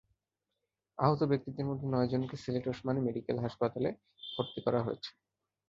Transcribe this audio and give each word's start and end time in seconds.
আহত 0.97 1.21
ব্যক্তিদের 1.23 1.65
মধ্যে 1.65 1.85
নয়জনকে 1.87 2.35
সিলেট 2.37 2.65
ওসমানী 2.67 2.99
মেডিকেল 3.01 3.35
কলেজ 3.35 3.45
হাসপাতালে 3.45 3.89
ভর্তি 4.31 4.59
করা 4.65 4.79
হয়েছে। 4.85 5.09